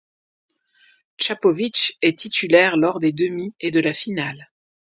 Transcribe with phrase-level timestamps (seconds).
[1.17, 4.49] Čapkovič est titulaire lors des demi et de la finale.